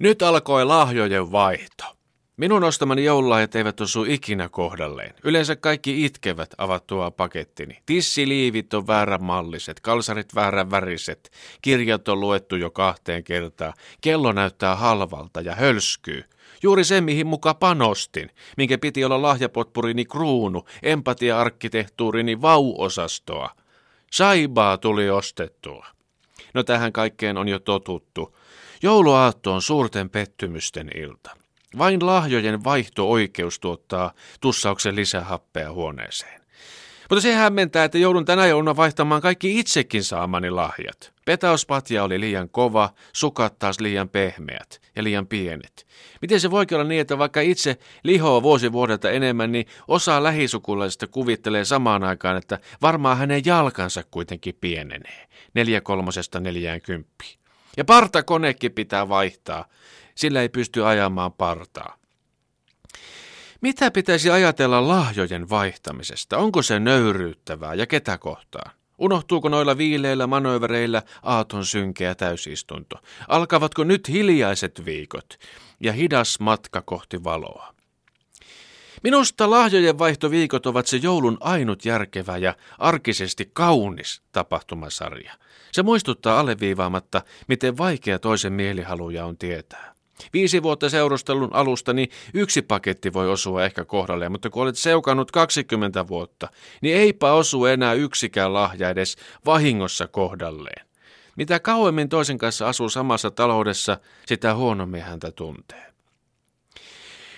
Nyt 0.00 0.22
alkoi 0.22 0.64
lahjojen 0.64 1.32
vaihto. 1.32 1.84
Minun 2.36 2.64
ostamani 2.64 3.04
joululahjat 3.04 3.54
eivät 3.54 3.80
osu 3.80 4.04
ikinä 4.04 4.48
kohdalleen. 4.48 5.14
Yleensä 5.24 5.56
kaikki 5.56 6.04
itkevät 6.04 6.54
avattua 6.58 7.10
pakettini. 7.10 7.78
Tissiliivit 7.86 8.74
on 8.74 8.86
väärän 8.86 9.22
malliset, 9.22 9.80
kalsarit 9.80 10.34
väärän 10.34 10.70
väriset, 10.70 11.30
kirjat 11.62 12.08
on 12.08 12.20
luettu 12.20 12.56
jo 12.56 12.70
kahteen 12.70 13.24
kertaan, 13.24 13.72
kello 14.00 14.32
näyttää 14.32 14.76
halvalta 14.76 15.40
ja 15.40 15.54
hölskyy. 15.54 16.24
Juuri 16.62 16.84
se, 16.84 17.00
mihin 17.00 17.26
muka 17.26 17.54
panostin, 17.54 18.30
minkä 18.56 18.78
piti 18.78 19.04
olla 19.04 19.22
lahjapotpurini 19.22 20.04
kruunu, 20.04 20.64
empatia-arkkitehtuurini 20.82 22.42
vau-osastoa. 22.42 23.50
Saibaa 24.12 24.78
tuli 24.78 25.10
ostettua. 25.10 25.86
No 26.54 26.62
tähän 26.62 26.92
kaikkeen 26.92 27.36
on 27.36 27.48
jo 27.48 27.58
totuttu. 27.58 28.36
Jouluaatto 28.82 29.52
on 29.52 29.62
suurten 29.62 30.10
pettymysten 30.10 30.90
ilta. 30.94 31.30
Vain 31.78 32.06
lahjojen 32.06 32.64
vaihto-oikeus 32.64 33.60
tuottaa 33.60 34.12
tussauksen 34.40 34.96
lisähappea 34.96 35.72
huoneeseen. 35.72 36.40
Mutta 37.10 37.22
se 37.22 37.34
hämmentää, 37.34 37.84
että 37.84 37.98
joudun 37.98 38.24
tänä 38.24 38.46
jouluna 38.46 38.76
vaihtamaan 38.76 39.22
kaikki 39.22 39.58
itsekin 39.58 40.04
saamani 40.04 40.50
lahjat. 40.50 41.12
Petauspatja 41.24 42.04
oli 42.04 42.20
liian 42.20 42.48
kova, 42.48 42.90
sukat 43.12 43.58
taas 43.58 43.80
liian 43.80 44.08
pehmeät 44.08 44.80
ja 44.96 45.04
liian 45.04 45.26
pienet. 45.26 45.86
Miten 46.22 46.40
se 46.40 46.50
voikin 46.50 46.76
olla 46.76 46.88
niin, 46.88 47.00
että 47.00 47.18
vaikka 47.18 47.40
itse 47.40 47.78
lihoo 48.02 48.42
vuosi 48.42 48.72
vuodelta 48.72 49.10
enemmän, 49.10 49.52
niin 49.52 49.66
osa 49.88 50.22
lähisukulaisista 50.22 51.06
kuvittelee 51.06 51.64
samaan 51.64 52.04
aikaan, 52.04 52.36
että 52.36 52.58
varmaan 52.82 53.18
hänen 53.18 53.42
jalkansa 53.44 54.02
kuitenkin 54.10 54.58
pienenee. 54.60 55.28
Neljä 55.54 55.80
kolmosesta 55.80 56.40
neljään 56.40 56.80
kymppiin. 56.80 57.38
Ja 57.76 57.84
partakonekin 57.84 58.72
pitää 58.72 59.08
vaihtaa, 59.08 59.64
sillä 60.14 60.42
ei 60.42 60.48
pysty 60.48 60.86
ajamaan 60.86 61.32
partaa. 61.32 61.96
Mitä 63.60 63.90
pitäisi 63.90 64.30
ajatella 64.30 64.88
lahjojen 64.88 65.50
vaihtamisesta? 65.50 66.38
Onko 66.38 66.62
se 66.62 66.80
nöyryyttävää 66.80 67.74
ja 67.74 67.86
ketä 67.86 68.18
kohtaan? 68.18 68.70
Unohtuuko 68.98 69.48
noilla 69.48 69.78
viileillä 69.78 70.26
manövereillä 70.26 71.02
aaton 71.22 71.64
synkeä 71.64 72.14
täysistunto? 72.14 72.96
Alkavatko 73.28 73.84
nyt 73.84 74.08
hiljaiset 74.08 74.82
viikot 74.84 75.34
ja 75.80 75.92
hidas 75.92 76.40
matka 76.40 76.82
kohti 76.82 77.24
valoa? 77.24 77.75
Minusta 79.02 79.50
lahjojen 79.50 79.98
vaihtoviikot 79.98 80.66
ovat 80.66 80.86
se 80.86 80.96
joulun 80.96 81.36
ainut 81.40 81.84
järkevä 81.84 82.36
ja 82.36 82.54
arkisesti 82.78 83.50
kaunis 83.52 84.22
tapahtumasarja. 84.32 85.32
Se 85.72 85.82
muistuttaa 85.82 86.40
alleviivaamatta, 86.40 87.22
miten 87.48 87.78
vaikea 87.78 88.18
toisen 88.18 88.52
mielihaluja 88.52 89.26
on 89.26 89.38
tietää. 89.38 89.96
Viisi 90.32 90.62
vuotta 90.62 90.90
seurustelun 90.90 91.54
alusta, 91.54 91.92
niin 91.92 92.08
yksi 92.34 92.62
paketti 92.62 93.12
voi 93.12 93.30
osua 93.30 93.64
ehkä 93.64 93.84
kohdalle, 93.84 94.28
mutta 94.28 94.50
kun 94.50 94.62
olet 94.62 94.76
seukannut 94.78 95.30
20 95.30 96.08
vuotta, 96.08 96.48
niin 96.80 96.96
eipä 96.96 97.32
osu 97.32 97.66
enää 97.66 97.92
yksikään 97.92 98.54
lahja 98.54 98.90
edes 98.90 99.16
vahingossa 99.46 100.06
kohdalleen. 100.06 100.86
Mitä 101.36 101.60
kauemmin 101.60 102.08
toisen 102.08 102.38
kanssa 102.38 102.68
asuu 102.68 102.88
samassa 102.88 103.30
taloudessa, 103.30 103.98
sitä 104.26 104.54
huonommin 104.54 105.02
häntä 105.02 105.32
tuntee. 105.32 105.95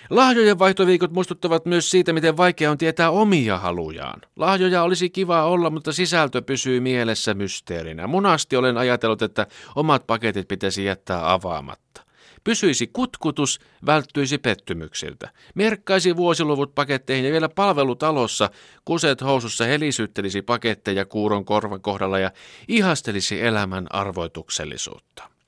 Lahjojen 0.09 0.59
vaihtoviikot 0.59 1.11
muistuttavat 1.11 1.65
myös 1.65 1.89
siitä, 1.89 2.13
miten 2.13 2.37
vaikea 2.37 2.71
on 2.71 2.77
tietää 2.77 3.11
omia 3.11 3.57
halujaan. 3.57 4.21
Lahjoja 4.35 4.83
olisi 4.83 5.09
kiva 5.09 5.43
olla, 5.43 5.69
mutta 5.69 5.93
sisältö 5.93 6.41
pysyy 6.41 6.79
mielessä 6.79 7.33
mysteerinä. 7.33 8.07
Munasti 8.07 8.55
olen 8.55 8.77
ajatellut, 8.77 9.21
että 9.21 9.47
omat 9.75 10.07
paketit 10.07 10.47
pitäisi 10.47 10.85
jättää 10.85 11.31
avaamatta. 11.31 12.01
Pysyisi 12.43 12.87
kutkutus, 12.87 13.59
välttyisi 13.85 14.37
pettymyksiltä. 14.37 15.29
Merkkaisi 15.55 16.15
vuosiluvut 16.15 16.75
paketteihin 16.75 17.25
ja 17.25 17.31
vielä 17.31 17.49
palvelutalossa 17.49 18.49
kuset 18.85 19.21
housussa 19.21 19.65
helisyttelisi 19.65 20.41
paketteja 20.41 21.05
kuuron 21.05 21.45
korvan 21.45 21.81
kohdalla 21.81 22.19
ja 22.19 22.31
ihastelisi 22.67 23.41
elämän 23.41 23.87
arvoituksellisuutta. 23.89 25.38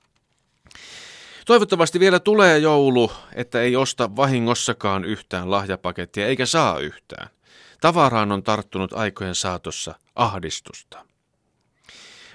Toivottavasti 1.52 2.00
vielä 2.00 2.20
tulee 2.20 2.58
joulu, 2.58 3.12
että 3.34 3.62
ei 3.62 3.76
osta 3.76 4.16
vahingossakaan 4.16 5.06
yhtään 5.06 5.52
lahjapakettia 5.52 6.28
eikä 6.28 6.46
saa 6.46 6.80
yhtään. 6.80 7.30
Tavaraan 7.82 8.32
on 8.32 8.44
tarttunut 8.44 8.94
aikojen 8.94 9.36
saatossa 9.36 9.96
ahdistusta. 10.16 11.06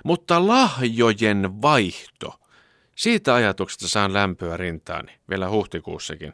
Mutta 0.05 0.47
lahjojen 0.47 1.63
vaihto– 1.63 2.35
siitä 2.97 3.35
ajatuksesta 3.35 3.89
saan 3.89 4.13
lämpöä 4.13 4.57
rintaani, 4.57 5.13
vielä 5.31 5.49
huhtikuussakin. 5.51 6.33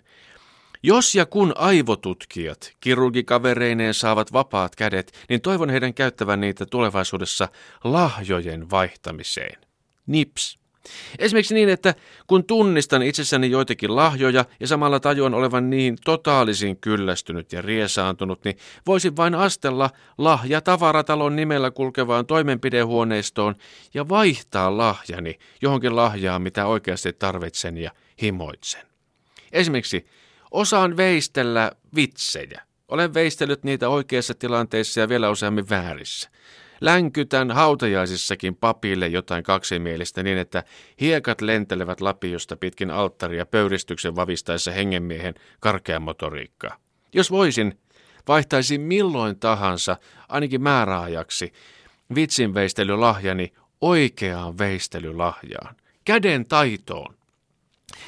Jos 0.82 1.14
ja 1.14 1.26
kun 1.26 1.52
aivotutkijat 1.56 2.72
kirurgikavereineen 2.80 3.94
saavat 3.94 4.32
vapaat 4.32 4.76
kädet, 4.76 5.26
niin 5.28 5.40
toivon 5.40 5.70
heidän 5.70 5.94
käyttävän 5.94 6.40
niitä 6.40 6.66
tulevaisuudessa 6.66 7.48
lahjojen 7.84 8.70
vaihtamiseen. 8.70 9.60
Nips. 10.06 10.61
Esimerkiksi 11.18 11.54
niin, 11.54 11.68
että 11.68 11.94
kun 12.26 12.44
tunnistan 12.44 13.02
itsessäni 13.02 13.50
joitakin 13.50 13.96
lahjoja 13.96 14.44
ja 14.60 14.66
samalla 14.66 15.00
tajuan 15.00 15.34
olevan 15.34 15.70
niin 15.70 15.96
totaalisin 16.04 16.76
kyllästynyt 16.76 17.52
ja 17.52 17.62
riesaantunut, 17.62 18.44
niin 18.44 18.56
voisin 18.86 19.16
vain 19.16 19.34
astella 19.34 19.90
lahja 20.18 20.60
tavaratalon 20.60 21.36
nimellä 21.36 21.70
kulkevaan 21.70 22.26
toimenpidehuoneistoon 22.26 23.54
ja 23.94 24.08
vaihtaa 24.08 24.76
lahjani 24.76 25.38
johonkin 25.62 25.96
lahjaan, 25.96 26.42
mitä 26.42 26.66
oikeasti 26.66 27.12
tarvitsen 27.12 27.78
ja 27.78 27.90
himoitsen. 28.22 28.82
Esimerkiksi 29.52 30.06
osaan 30.50 30.96
veistellä 30.96 31.72
vitsejä. 31.94 32.62
Olen 32.88 33.14
veistellyt 33.14 33.64
niitä 33.64 33.88
oikeassa 33.88 34.34
tilanteissa 34.34 35.00
ja 35.00 35.08
vielä 35.08 35.30
useammin 35.30 35.68
väärissä. 35.70 36.30
Länkytän 36.82 37.50
hautajaisissakin 37.50 38.56
papille 38.56 39.08
jotain 39.08 39.44
kaksimielistä 39.44 40.22
niin, 40.22 40.38
että 40.38 40.64
hiekat 41.00 41.40
lentelevät 41.40 42.00
lapiosta 42.00 42.56
pitkin 42.56 42.90
alttaria 42.90 43.46
pöyristyksen 43.46 44.16
vavistaessa 44.16 44.70
hengenmiehen 44.70 45.34
karkean 45.60 46.02
motoriikkaa. 46.02 46.76
Jos 47.12 47.30
voisin, 47.30 47.78
vaihtaisin 48.28 48.80
milloin 48.80 49.38
tahansa, 49.38 49.96
ainakin 50.28 50.62
määräajaksi, 50.62 51.52
vitsinveistelylahjani 52.14 53.52
oikeaan 53.80 54.58
veistelylahjaan, 54.58 55.76
käden 56.04 56.46
taitoon. 56.46 57.14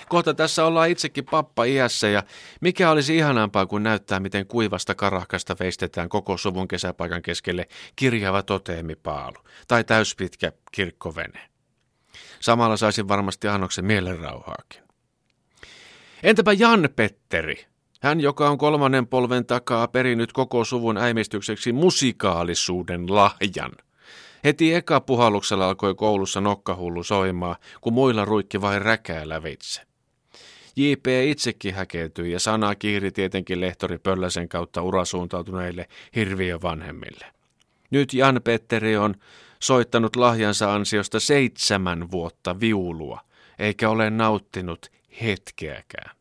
Kohta 0.09 0.35
tässä 0.35 0.65
ollaan 0.65 0.91
itsekin 0.91 1.25
pappa 1.25 1.65
iässä 1.65 2.09
ja 2.09 2.23
mikä 2.61 2.91
olisi 2.91 3.17
ihanampaa 3.17 3.67
kuin 3.67 3.83
näyttää, 3.83 4.21
miten 4.21 4.47
kuivasta 4.47 4.95
karahkasta 4.95 5.57
veistetään 5.61 6.09
koko 6.09 6.37
suvun 6.37 6.69
kesäpaikan 6.69 7.23
keskelle 7.23 7.67
kirjava 7.97 8.43
toteemipaalu 8.43 9.37
tai 9.69 9.85
täyspitkä 9.85 10.53
kirkkovene. 10.73 11.41
Samalla 12.41 12.77
saisin 12.77 13.09
varmasti 13.09 13.49
annoksen 13.49 13.85
mielenrauhaakin. 13.85 14.83
Entäpä 16.23 16.53
Jan 16.53 16.89
Petteri? 16.97 17.67
Hän, 18.01 18.21
joka 18.21 18.51
on 18.51 18.59
kolmannen 18.59 19.07
polven 19.07 19.47
takaa 19.47 19.89
perinyt 19.89 20.33
koko 20.33 20.65
suvun 20.65 20.97
äimistykseksi 20.97 21.73
musikaalisuuden 21.73 23.15
lahjan. 23.15 23.73
Heti 24.45 24.75
eka 24.75 25.01
puhalluksella 25.01 25.69
alkoi 25.69 25.95
koulussa 25.95 26.41
nokkahullu 26.41 27.03
soimaa, 27.03 27.57
kun 27.81 27.93
muilla 27.93 28.25
ruikki 28.25 28.61
vain 28.61 28.83
räkää 28.83 29.29
lävitse. 29.29 29.83
J.P. 30.77 31.07
itsekin 31.07 31.75
häkeltyi 31.75 32.33
ja 32.33 32.41
sana 32.41 32.75
kiiri 32.75 33.11
tietenkin 33.11 33.61
lehtori 33.61 33.99
Pölläsen 33.99 34.49
kautta 34.49 34.83
urasuuntautuneille 34.83 35.89
hirviö 36.17 36.59
vanhemmille. 36.63 37.27
Nyt 37.91 38.15
Jan 38.15 38.41
Petteri 38.45 38.97
on 38.97 39.15
soittanut 39.61 40.17
lahjansa 40.17 40.75
ansiosta 40.75 41.21
seitsemän 41.21 42.11
vuotta 42.11 42.61
viulua, 42.61 43.21
eikä 43.59 43.91
ole 43.91 44.11
nauttinut 44.11 44.87
hetkeäkään. 45.23 46.17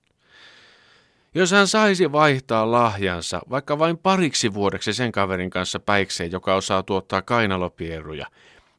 Jos 1.36 1.52
hän 1.52 1.68
saisi 1.68 2.12
vaihtaa 2.12 2.72
lahjansa 2.72 3.42
vaikka 3.50 3.80
vain 3.80 3.98
pariksi 3.98 4.54
vuodeksi 4.54 4.94
sen 4.94 5.12
kaverin 5.12 5.50
kanssa 5.50 5.80
päikseen, 5.80 6.32
joka 6.32 6.56
osaa 6.56 6.84
tuottaa 6.84 7.22
kainalopieruja, 7.22 8.26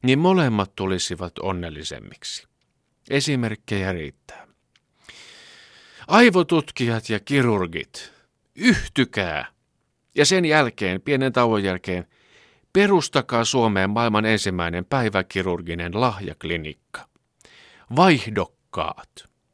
niin 0.03 0.19
molemmat 0.19 0.77
tulisivat 0.77 1.39
onnellisemmiksi. 1.39 2.47
Esimerkkejä 3.11 3.93
riittää. 3.93 4.47
Aivotutkijat 6.09 7.09
ja 7.09 7.21
kirurgit, 7.21 8.13
yhtykää! 8.57 9.47
Ja 10.15 10.27
sen 10.27 10.45
jälkeen, 10.45 11.01
pienen 11.01 11.33
tauon 11.33 11.65
jälkeen, 11.65 12.07
perustakaa 12.73 13.45
Suomeen 13.45 13.91
maailman 13.91 14.27
ensimmäinen 14.27 14.85
päiväkirurginen 14.85 16.01
lahjaklinikka. 16.01 17.09
Vaihdokkaat! 17.97 19.34